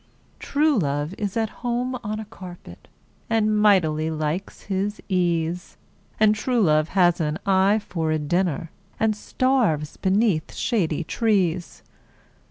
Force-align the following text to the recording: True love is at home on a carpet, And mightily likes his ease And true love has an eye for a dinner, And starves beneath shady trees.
True 0.39 0.79
love 0.79 1.13
is 1.19 1.37
at 1.37 1.49
home 1.61 1.93
on 2.03 2.19
a 2.19 2.25
carpet, 2.25 2.87
And 3.29 3.61
mightily 3.61 4.09
likes 4.09 4.61
his 4.63 4.99
ease 5.09 5.77
And 6.19 6.33
true 6.33 6.59
love 6.59 6.89
has 6.97 7.21
an 7.21 7.37
eye 7.45 7.77
for 7.77 8.11
a 8.11 8.17
dinner, 8.17 8.71
And 8.99 9.15
starves 9.15 9.97
beneath 9.97 10.55
shady 10.55 11.03
trees. 11.03 11.83